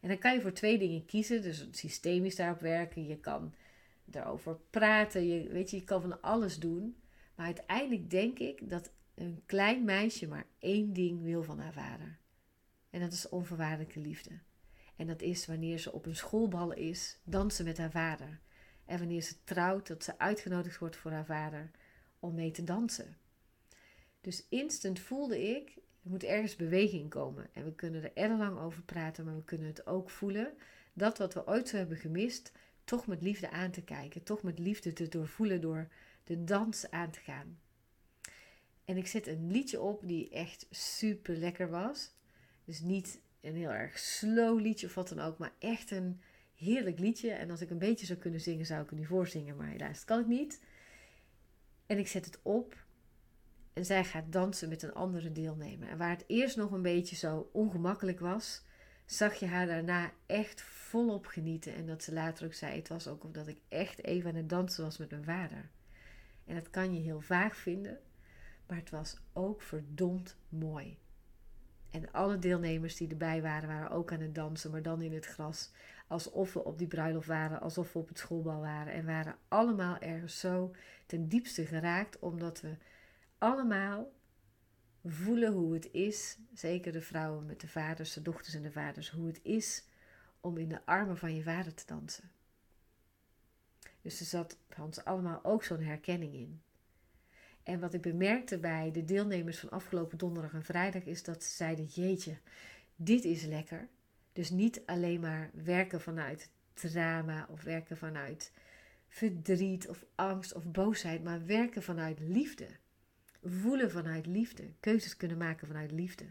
En 0.01 0.09
dan 0.09 0.19
kan 0.19 0.35
je 0.35 0.41
voor 0.41 0.53
twee 0.53 0.79
dingen 0.79 1.05
kiezen. 1.05 1.43
Dus 1.43 1.69
systemisch 1.71 2.37
daarop 2.37 2.61
werken. 2.61 3.07
Je 3.07 3.17
kan 3.17 3.55
erover 4.11 4.57
praten. 4.71 5.27
Je, 5.27 5.49
weet 5.49 5.71
je, 5.71 5.77
je 5.77 5.85
kan 5.85 6.01
van 6.01 6.21
alles 6.21 6.59
doen. 6.59 6.97
Maar 7.35 7.47
uiteindelijk 7.47 8.11
denk 8.11 8.39
ik 8.39 8.71
dat 8.71 8.91
een 9.15 9.43
klein 9.47 9.85
meisje 9.85 10.27
maar 10.27 10.47
één 10.59 10.93
ding 10.93 11.23
wil 11.23 11.43
van 11.43 11.59
haar 11.59 11.73
vader. 11.73 12.19
En 12.91 13.01
dat 13.01 13.13
is 13.13 13.29
onvoorwaardelijke 13.29 14.01
liefde. 14.01 14.31
En 14.97 15.07
dat 15.07 15.23
is 15.23 15.47
wanneer 15.47 15.79
ze 15.79 15.93
op 15.93 16.07
een 16.07 16.17
schoolbal 16.17 16.73
is, 16.73 17.19
dansen 17.25 17.65
met 17.65 17.79
haar 17.79 17.91
vader. 17.91 18.41
En 18.87 18.99
wanneer 18.99 19.23
ze 19.23 19.45
trouwt, 19.45 19.87
dat 19.87 20.05
ze 20.05 20.19
uitgenodigd 20.19 20.79
wordt 20.79 20.97
voor 20.97 21.11
haar 21.11 21.25
vader 21.25 21.71
om 22.19 22.35
mee 22.35 22.51
te 22.51 22.65
dansen. 22.65 23.17
Dus 24.21 24.47
instant 24.49 25.01
voelde 25.01 25.57
ik, 25.57 25.77
er 25.77 26.11
moet 26.11 26.25
ergens 26.25 26.57
beweging 26.57 27.11
komen. 27.11 27.49
En 27.53 27.65
we 27.65 27.75
kunnen 27.75 28.03
er 28.03 28.17
erg 28.17 28.39
lang 28.39 28.59
over 28.59 28.83
praten, 28.83 29.25
maar 29.25 29.37
we 29.37 29.45
kunnen 29.45 29.67
het 29.67 29.87
ook 29.87 30.11
voelen. 30.11 30.53
Dat 30.93 31.19
wat 31.19 31.35
we 31.35 31.47
ooit 31.47 31.69
zo 31.69 31.77
hebben 31.77 31.97
gemist, 31.97 32.53
toch 32.85 33.07
met 33.07 33.23
liefde 33.23 33.51
aan 33.51 33.71
te 33.71 33.83
kijken. 33.83 34.23
Toch 34.23 34.43
met 34.43 34.59
liefde 34.59 34.93
te 34.93 35.09
doorvoelen 35.09 35.61
door 35.61 35.89
de 36.25 36.45
dans 36.45 36.91
aan 36.91 37.11
te 37.11 37.21
gaan. 37.21 37.59
En 38.85 38.97
ik 38.97 39.07
zet 39.07 39.27
een 39.27 39.51
liedje 39.51 39.81
op 39.81 40.07
die 40.07 40.31
echt 40.31 40.67
super 40.71 41.37
lekker 41.37 41.71
was. 41.71 42.15
Dus 42.65 42.81
niet 42.81 43.21
een 43.41 43.57
heel 43.57 43.71
erg 43.71 43.99
slow 43.99 44.61
liedje 44.61 44.87
of 44.87 44.95
wat 44.95 45.09
dan 45.09 45.21
ook, 45.21 45.39
maar 45.39 45.53
echt 45.59 45.91
een 45.91 46.21
heerlijk 46.57 46.99
liedje. 46.99 47.31
En 47.31 47.51
als 47.51 47.61
ik 47.61 47.71
een 47.71 47.79
beetje 47.79 48.07
zou 48.07 48.19
kunnen 48.19 48.41
zingen, 48.41 48.67
zou 48.67 48.83
ik 48.83 48.91
er 48.91 48.97
nu 48.97 49.05
voor 49.05 49.27
zingen, 49.27 49.57
maar 49.57 49.69
helaas 49.69 50.05
kan 50.05 50.21
ik 50.21 50.27
niet. 50.27 50.61
En 51.87 51.99
ik 51.99 52.09
zet 52.09 52.25
het 52.25 52.39
op. 52.43 52.85
En 53.73 53.85
zij 53.85 54.05
gaat 54.05 54.33
dansen 54.33 54.69
met 54.69 54.83
een 54.83 54.95
andere 54.95 55.33
deelnemer. 55.33 55.89
En 55.89 55.99
waar 55.99 56.11
het 56.11 56.25
eerst 56.27 56.57
nog 56.57 56.71
een 56.71 56.83
beetje 56.83 57.17
zo 57.17 57.51
ongemakkelijk 57.53 58.21
was, 58.21 58.65
zag 59.05 59.35
je 59.35 59.47
haar 59.47 59.67
daarna 59.67 60.13
echt 60.27 60.63
volop 60.63 61.27
genieten. 61.27 61.75
En 61.75 61.87
dat 61.87 62.03
ze 62.03 62.13
later 62.13 62.47
ook 62.47 62.55
zei: 62.55 62.77
Het 62.77 62.89
was 62.89 63.09
ook 63.09 63.25
omdat 63.25 63.47
ik 63.47 63.59
echt 63.69 64.05
even 64.05 64.31
aan 64.31 64.37
het 64.37 64.49
dansen 64.49 64.85
was 64.85 64.99
met 64.99 65.11
mijn 65.11 65.25
vader. 65.25 65.71
En 66.45 66.55
dat 66.55 66.71
kan 66.71 66.95
je 66.95 67.01
heel 67.01 67.21
vaag 67.21 67.57
vinden, 67.57 67.99
maar 68.67 68.77
het 68.77 68.91
was 68.91 69.17
ook 69.33 69.63
verdomd 69.63 70.37
mooi. 70.49 70.99
En 71.91 72.13
alle 72.13 72.39
deelnemers 72.39 72.97
die 72.97 73.09
erbij 73.09 73.43
waren, 73.43 73.69
waren 73.69 73.91
ook 73.91 74.13
aan 74.13 74.21
het 74.21 74.35
dansen, 74.35 74.71
maar 74.71 74.83
dan 74.83 75.03
in 75.03 75.13
het 75.13 75.27
gras. 75.27 75.71
Alsof 76.07 76.53
we 76.53 76.65
op 76.65 76.79
die 76.79 76.87
bruiloft 76.87 77.27
waren, 77.27 77.61
alsof 77.61 77.93
we 77.93 77.99
op 77.99 78.09
het 78.09 78.19
schoolbal 78.19 78.61
waren. 78.61 78.93
En 78.93 79.07
waren 79.07 79.37
allemaal 79.49 79.99
ergens 79.99 80.41
zo 80.41 80.75
ten 81.07 81.29
diepste 81.29 81.67
geraakt, 81.67 82.19
omdat 82.19 82.61
we 82.61 82.77
allemaal 83.39 84.13
voelen 85.05 85.53
hoe 85.53 85.75
het 85.75 85.89
is, 85.93 86.39
zeker 86.55 86.93
de 86.93 87.01
vrouwen 87.01 87.47
met 87.47 87.61
de 87.61 87.69
vaders, 87.69 88.13
de 88.13 88.23
dochters 88.23 88.55
en 88.55 88.63
de 88.63 88.73
vaders, 88.73 89.11
hoe 89.11 89.27
het 89.27 89.41
is 89.43 89.85
om 90.41 90.57
in 90.57 90.69
de 90.69 90.87
armen 90.87 91.17
van 91.17 91.35
je 91.35 91.43
vader 91.43 91.75
te 91.75 91.87
dansen. 91.87 92.31
Dus 94.03 94.21
er 94.21 94.27
zat 94.27 94.57
bij 94.69 95.05
allemaal 95.05 95.45
ook 95.45 95.65
zo'n 95.65 95.83
herkenning 95.83 96.35
in. 96.35 96.61
En 97.63 97.81
wat 97.81 97.95
ik 97.95 98.01
bemerkte 98.01 98.59
bij 98.59 98.91
de 98.91 99.05
deelnemers 99.05 99.59
van 99.59 99.71
afgelopen 99.71 100.19
donderdag 100.19 100.53
en 100.53 100.65
vrijdag 100.65 101.05
is 101.05 101.23
dat 101.23 101.45
ze 101.45 101.55
zeiden: 101.55 101.85
Jeetje, 101.85 102.39
dit 102.97 103.25
is 103.25 103.45
lekker. 103.45 103.89
Dus 104.37 104.51
niet 104.51 104.83
alleen 104.87 105.21
maar 105.21 105.51
werken 105.55 106.01
vanuit 106.01 106.51
drama 106.75 107.47
of 107.51 107.63
werken 107.63 107.97
vanuit 107.97 108.53
verdriet 109.09 109.89
of 109.89 110.05
angst 110.15 110.55
of 110.55 110.71
boosheid, 110.71 111.25
maar 111.25 111.47
werken 111.47 111.83
vanuit 111.83 112.21
liefde. 112.21 112.67
Voelen 113.43 113.91
vanuit 113.91 114.27
liefde. 114.27 114.73
Keuzes 114.81 115.17
kunnen 115.17 115.37
maken 115.37 115.67
vanuit 115.67 115.91
liefde. 115.93 116.25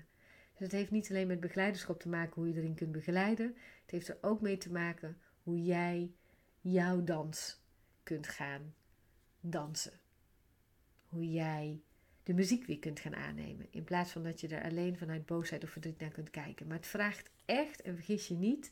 Dus 0.52 0.60
het 0.60 0.72
heeft 0.72 0.92
niet 0.92 1.10
alleen 1.10 1.28
met 1.28 1.40
begeleiderschap 1.40 2.00
te 2.00 2.10
maken 2.10 2.34
hoe 2.42 2.48
je 2.48 2.58
erin 2.60 2.76
kunt 2.76 2.92
begeleiden. 2.92 3.56
Het 3.82 3.92
heeft 3.92 4.08
er 4.08 4.18
ook 4.22 4.42
mee 4.42 4.58
te 4.58 4.72
maken 4.72 5.18
hoe 5.44 5.64
jij 5.64 6.12
jouw 6.62 7.04
dans 7.04 7.64
kunt 8.04 8.28
gaan 8.28 8.74
dansen. 9.40 10.00
Hoe 11.06 11.32
jij 11.32 11.82
de 12.26 12.34
muziek 12.34 12.66
weer 12.66 12.80
kunt 12.80 13.00
gaan 13.00 13.16
aannemen. 13.16 13.68
In 13.72 13.84
plaats 13.84 14.12
van 14.12 14.24
dat 14.24 14.42
je 14.42 14.48
er 14.48 14.64
alleen 14.64 14.98
vanuit 14.98 15.26
boosheid 15.26 15.64
of 15.64 15.70
verdriet 15.70 16.00
naar 16.00 16.10
kunt 16.10 16.30
kijken. 16.30 16.68
Maar 16.68 16.78
het 16.78 16.88
vraagt 16.88 17.30
echt, 17.46 17.82
en 17.82 17.96
vergis 17.96 18.28
je 18.28 18.34
niet, 18.34 18.72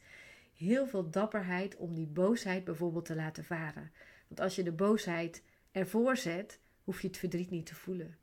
heel 0.53 0.87
veel 0.87 1.09
dapperheid 1.09 1.75
om 1.75 1.95
die 1.95 2.07
boosheid 2.07 2.63
bijvoorbeeld 2.63 3.05
te 3.05 3.15
laten 3.15 3.43
varen. 3.43 3.91
Want 4.27 4.39
als 4.39 4.55
je 4.55 4.63
de 4.63 4.71
boosheid 4.71 5.43
ervoor 5.71 6.17
zet, 6.17 6.59
hoef 6.83 7.01
je 7.01 7.07
het 7.07 7.17
verdriet 7.17 7.49
niet 7.49 7.65
te 7.65 7.75
voelen. 7.75 8.17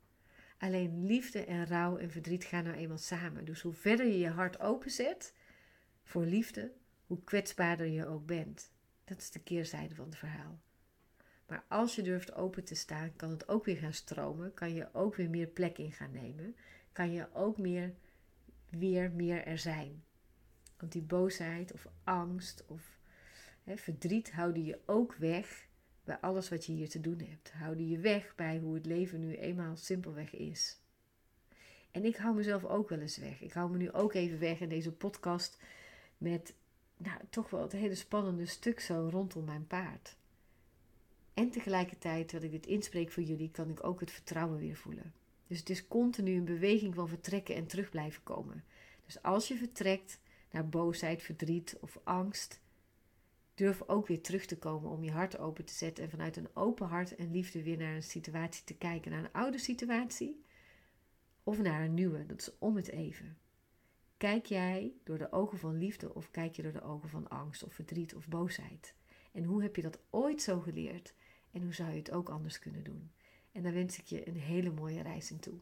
Alleen 0.57 1.05
liefde 1.05 1.45
en 1.45 1.67
rouw 1.67 1.97
en 1.97 2.11
verdriet 2.11 2.43
gaan 2.43 2.63
nou 2.63 2.75
eenmaal 2.75 2.97
samen. 2.97 3.45
Dus 3.45 3.61
hoe 3.61 3.73
verder 3.73 4.05
je 4.05 4.19
je 4.19 4.29
hart 4.29 4.59
openzet 4.59 5.33
voor 6.03 6.25
liefde, 6.25 6.71
hoe 7.05 7.23
kwetsbaarder 7.23 7.87
je 7.87 8.05
ook 8.05 8.25
bent. 8.25 8.71
Dat 9.03 9.17
is 9.17 9.31
de 9.31 9.39
keerzijde 9.39 9.95
van 9.95 10.05
het 10.05 10.17
verhaal. 10.17 10.59
Maar 11.51 11.63
als 11.67 11.95
je 11.95 12.01
durft 12.01 12.33
open 12.33 12.63
te 12.63 12.75
staan, 12.75 13.15
kan 13.15 13.29
het 13.29 13.47
ook 13.47 13.65
weer 13.65 13.77
gaan 13.77 13.93
stromen. 13.93 14.53
Kan 14.53 14.73
je 14.73 14.87
ook 14.93 15.15
weer 15.15 15.29
meer 15.29 15.47
plek 15.47 15.77
in 15.77 15.91
gaan 15.91 16.11
nemen. 16.11 16.55
Kan 16.91 17.11
je 17.11 17.27
ook 17.33 17.57
meer, 17.57 17.93
weer 18.69 19.11
meer 19.11 19.45
er 19.45 19.57
zijn. 19.57 20.03
Want 20.77 20.91
die 20.91 21.01
boosheid 21.01 21.73
of 21.73 21.87
angst 22.03 22.63
of 22.67 22.99
hè, 23.63 23.77
verdriet 23.77 24.31
houden 24.31 24.63
je 24.63 24.79
ook 24.85 25.15
weg 25.15 25.67
bij 26.03 26.17
alles 26.19 26.49
wat 26.49 26.65
je 26.65 26.71
hier 26.71 26.89
te 26.89 27.01
doen 27.01 27.19
hebt. 27.19 27.51
Houden 27.51 27.87
je 27.87 27.99
weg 27.99 28.35
bij 28.35 28.57
hoe 28.57 28.73
het 28.73 28.85
leven 28.85 29.19
nu 29.19 29.35
eenmaal 29.35 29.75
simpelweg 29.77 30.35
is. 30.35 30.79
En 31.91 32.05
ik 32.05 32.15
hou 32.15 32.35
mezelf 32.35 32.65
ook 32.65 32.89
wel 32.89 32.99
eens 32.99 33.17
weg. 33.17 33.41
Ik 33.41 33.53
hou 33.53 33.71
me 33.71 33.77
nu 33.77 33.91
ook 33.91 34.13
even 34.13 34.39
weg 34.39 34.59
in 34.59 34.69
deze 34.69 34.91
podcast 34.91 35.57
met 36.17 36.53
nou, 36.97 37.19
toch 37.29 37.49
wel 37.49 37.61
het 37.61 37.71
hele 37.71 37.95
spannende 37.95 38.45
stuk 38.45 38.79
zo 38.79 39.09
rondom 39.11 39.45
mijn 39.45 39.67
paard. 39.67 40.19
En 41.41 41.49
tegelijkertijd, 41.49 42.27
terwijl 42.27 42.53
ik 42.53 42.61
dit 42.61 42.71
inspreek 42.71 43.11
voor 43.11 43.23
jullie, 43.23 43.51
kan 43.51 43.69
ik 43.69 43.83
ook 43.83 43.99
het 43.99 44.11
vertrouwen 44.11 44.59
weer 44.59 44.75
voelen. 44.75 45.13
Dus 45.47 45.59
het 45.59 45.69
is 45.69 45.87
continu 45.87 46.35
een 46.35 46.45
beweging 46.45 46.95
van 46.95 47.07
vertrekken 47.07 47.55
en 47.55 47.67
terug 47.67 47.89
blijven 47.89 48.23
komen. 48.23 48.63
Dus 49.05 49.21
als 49.21 49.47
je 49.47 49.55
vertrekt 49.55 50.19
naar 50.51 50.69
boosheid, 50.69 51.21
verdriet 51.21 51.77
of 51.79 51.99
angst, 52.03 52.61
durf 53.53 53.81
ook 53.87 54.07
weer 54.07 54.21
terug 54.21 54.45
te 54.45 54.57
komen 54.57 54.89
om 54.89 55.03
je 55.03 55.11
hart 55.11 55.37
open 55.37 55.65
te 55.65 55.73
zetten 55.73 56.03
en 56.03 56.09
vanuit 56.09 56.37
een 56.37 56.55
open 56.55 56.87
hart 56.87 57.15
en 57.15 57.31
liefde 57.31 57.63
weer 57.63 57.77
naar 57.77 57.95
een 57.95 58.03
situatie 58.03 58.63
te 58.63 58.77
kijken. 58.77 59.11
Naar 59.11 59.23
een 59.23 59.33
oude 59.33 59.57
situatie 59.57 60.43
of 61.43 61.61
naar 61.61 61.83
een 61.83 61.93
nieuwe. 61.93 62.25
Dat 62.25 62.39
is 62.39 62.57
om 62.59 62.75
het 62.75 62.89
even. 62.89 63.37
Kijk 64.17 64.45
jij 64.45 64.93
door 65.03 65.17
de 65.17 65.31
ogen 65.31 65.57
van 65.57 65.77
liefde 65.77 66.13
of 66.13 66.31
kijk 66.31 66.55
je 66.55 66.61
door 66.61 66.73
de 66.73 66.83
ogen 66.83 67.09
van 67.09 67.29
angst 67.29 67.63
of 67.63 67.73
verdriet 67.73 68.15
of 68.15 68.27
boosheid? 68.27 68.93
En 69.31 69.43
hoe 69.43 69.61
heb 69.61 69.75
je 69.75 69.81
dat 69.81 69.99
ooit 70.09 70.41
zo 70.41 70.59
geleerd? 70.59 71.13
En 71.51 71.63
hoe 71.63 71.73
zou 71.73 71.89
je 71.89 71.97
het 71.97 72.11
ook 72.11 72.29
anders 72.29 72.59
kunnen 72.59 72.83
doen? 72.83 73.11
En 73.51 73.63
daar 73.63 73.73
wens 73.73 73.99
ik 73.99 74.05
je 74.05 74.27
een 74.27 74.37
hele 74.37 74.71
mooie 74.71 75.01
reis 75.01 75.31
in 75.31 75.39
toe. 75.39 75.59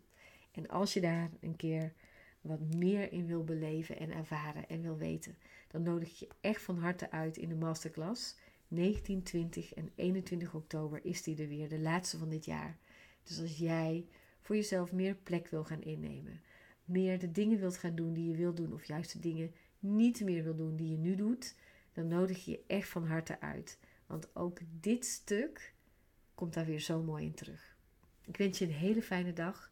En 0.51 0.67
als 0.67 0.93
je 0.93 1.01
daar 1.01 1.29
een 1.39 1.55
keer 1.55 1.93
wat 2.41 2.60
meer 2.75 3.12
in 3.12 3.25
wil 3.25 3.43
beleven 3.43 4.00
en 4.00 4.12
ervaren 4.12 4.69
en 4.69 4.81
wil 4.81 4.98
weten, 4.98 5.38
dan 5.67 5.84
nodig 5.84 6.10
ik 6.10 6.15
je 6.15 6.29
echt 6.41 6.62
van 6.62 6.77
harte 6.77 7.12
uit 7.12 7.38
in 7.38 7.50
de 7.50 7.55
masterclass. 7.55 8.38
19, 8.67 9.24
20 9.24 9.74
en 9.74 9.91
21 9.96 10.53
oktober 10.53 11.05
is 11.05 11.24
die 11.24 11.41
er 11.41 11.48
weer, 11.48 11.69
de 11.69 11.79
laatste 11.79 12.17
van 12.17 12.29
dit 12.29 12.46
jaar. 12.46 12.77
Dus 13.24 13.41
als 13.41 13.58
jij 13.58 14.05
voor 14.39 14.55
jezelf 14.55 14.91
meer 14.91 15.15
plek 15.15 15.48
wil 15.48 15.63
gaan 15.63 15.81
innemen, 15.81 16.41
meer 16.86 17.19
de 17.19 17.31
dingen 17.31 17.60
wilt 17.60 17.77
gaan 17.77 17.96
doen 17.96 18.13
die 18.13 18.29
je 18.29 18.36
wilt 18.36 18.58
doen, 18.58 18.74
of 18.74 18.84
juist 18.84 19.13
de 19.13 19.19
dingen 19.19 19.53
niet 19.79 20.22
meer 20.24 20.43
wil 20.43 20.55
doen 20.55 20.75
die 20.75 20.91
je 20.91 20.98
nu 20.98 21.15
doet, 21.15 21.55
dan 21.93 22.08
nodig 22.08 22.46
je 22.46 22.51
je 22.51 22.63
echt 22.67 22.89
van 22.89 23.05
harte 23.05 23.41
uit. 23.41 23.79
Want 24.05 24.36
ook 24.36 24.60
dit 24.79 25.05
stuk 25.05 25.74
komt 26.39 26.53
daar 26.53 26.65
weer 26.65 26.79
zo 26.79 27.01
mooi 27.01 27.25
in 27.25 27.34
terug. 27.34 27.75
Ik 28.25 28.38
wens 28.38 28.58
je 28.58 28.65
een 28.65 28.72
hele 28.72 29.01
fijne 29.01 29.34
dag. 29.34 29.72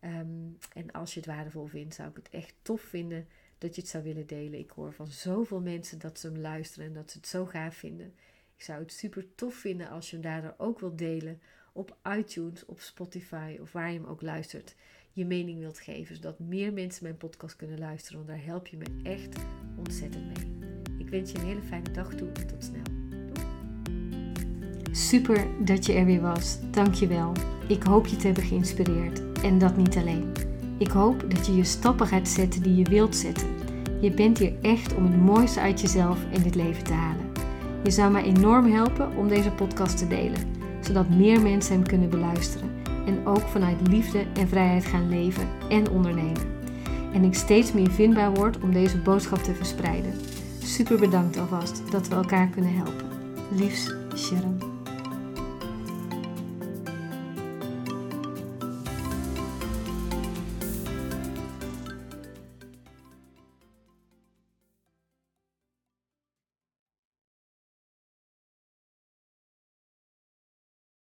Ehm, 0.00 0.48
en 0.72 0.92
als 0.92 1.14
je 1.14 1.20
het 1.20 1.28
waardevol 1.28 1.66
vindt, 1.66 1.94
zou 1.94 2.08
ik 2.08 2.16
het 2.16 2.30
echt 2.30 2.54
tof 2.62 2.80
vinden 2.80 3.28
dat 3.58 3.74
je 3.74 3.80
het 3.80 3.90
zou 3.90 4.04
willen 4.04 4.26
delen. 4.26 4.58
Ik 4.58 4.70
hoor 4.70 4.92
van 4.92 5.06
zoveel 5.08 5.60
mensen 5.60 5.98
dat 5.98 6.18
ze 6.18 6.26
hem 6.26 6.38
luisteren 6.38 6.86
en 6.86 6.92
dat 6.92 7.10
ze 7.10 7.16
het 7.16 7.26
zo 7.26 7.46
gaaf 7.46 7.76
vinden. 7.76 8.14
Ik 8.56 8.62
zou 8.62 8.80
het 8.80 8.92
super 8.92 9.34
tof 9.34 9.54
vinden 9.54 9.88
als 9.88 10.10
je 10.10 10.16
hem 10.16 10.24
daardoor 10.24 10.54
ook 10.56 10.80
wilt 10.80 10.98
delen 10.98 11.40
op 11.72 11.96
iTunes, 12.16 12.64
op 12.64 12.80
Spotify 12.80 13.58
of 13.60 13.72
waar 13.72 13.92
je 13.92 13.98
hem 13.98 14.08
ook 14.08 14.22
luistert. 14.22 14.74
Je 15.12 15.24
mening 15.24 15.58
wilt 15.58 15.80
geven, 15.80 16.16
zodat 16.16 16.38
meer 16.38 16.72
mensen 16.72 17.02
mijn 17.02 17.16
podcast 17.16 17.56
kunnen 17.56 17.78
luisteren. 17.78 18.16
Want 18.16 18.28
daar 18.28 18.46
help 18.46 18.66
je 18.66 18.76
me 18.76 19.00
echt 19.02 19.36
ontzettend 19.76 20.26
mee. 20.26 20.70
Ik 20.98 21.08
wens 21.08 21.30
je 21.30 21.38
een 21.38 21.44
hele 21.44 21.62
fijne 21.62 21.90
dag 21.90 22.14
toe 22.14 22.32
en 22.32 22.46
tot 22.46 22.64
snel. 22.64 22.93
Super 24.94 25.46
dat 25.58 25.86
je 25.86 25.92
er 25.92 26.04
weer 26.04 26.20
was. 26.20 26.58
Dankjewel. 26.70 27.32
Ik 27.66 27.82
hoop 27.82 28.06
je 28.06 28.16
te 28.16 28.26
hebben 28.26 28.44
geïnspireerd. 28.44 29.40
En 29.42 29.58
dat 29.58 29.76
niet 29.76 29.96
alleen. 29.96 30.32
Ik 30.78 30.88
hoop 30.88 31.24
dat 31.28 31.46
je 31.46 31.56
je 31.56 31.64
stappen 31.64 32.06
gaat 32.06 32.28
zetten 32.28 32.62
die 32.62 32.76
je 32.76 32.84
wilt 32.84 33.16
zetten. 33.16 33.48
Je 34.00 34.10
bent 34.10 34.38
hier 34.38 34.52
echt 34.62 34.94
om 34.94 35.04
het 35.04 35.20
mooiste 35.20 35.60
uit 35.60 35.80
jezelf 35.80 36.18
in 36.30 36.42
dit 36.42 36.54
leven 36.54 36.84
te 36.84 36.92
halen. 36.92 37.32
Je 37.84 37.90
zou 37.90 38.12
mij 38.12 38.22
enorm 38.22 38.72
helpen 38.72 39.16
om 39.16 39.28
deze 39.28 39.50
podcast 39.50 39.98
te 39.98 40.06
delen, 40.06 40.40
zodat 40.80 41.08
meer 41.08 41.40
mensen 41.40 41.74
hem 41.74 41.86
kunnen 41.86 42.10
beluisteren 42.10 42.70
en 43.06 43.26
ook 43.26 43.48
vanuit 43.48 43.88
liefde 43.88 44.24
en 44.34 44.48
vrijheid 44.48 44.84
gaan 44.84 45.08
leven 45.08 45.48
en 45.68 45.90
ondernemen. 45.90 46.52
En 47.12 47.24
ik 47.24 47.34
steeds 47.34 47.72
meer 47.72 47.90
vindbaar 47.90 48.34
word 48.34 48.60
om 48.60 48.72
deze 48.72 48.98
boodschap 48.98 49.38
te 49.38 49.54
verspreiden. 49.54 50.12
Super 50.62 50.98
bedankt 50.98 51.36
alvast 51.36 51.82
dat 51.90 52.08
we 52.08 52.14
elkaar 52.14 52.48
kunnen 52.48 52.74
helpen. 52.74 53.06
Liefs, 53.56 53.94
Sharon. 54.16 54.63